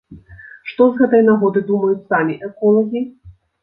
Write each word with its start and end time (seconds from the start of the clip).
Што 0.69 0.87
з 0.93 1.03
гэтай 1.03 1.23
нагоды 1.29 1.65
думаюць 1.71 2.01
самі 2.11 2.43
эколагі? 2.53 3.09